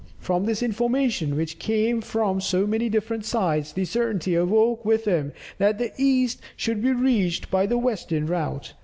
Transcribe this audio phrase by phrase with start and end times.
[0.17, 5.33] From this information, which came from so many different sides, the certainty awoke within him
[5.59, 8.73] that the east could be reached by the western route.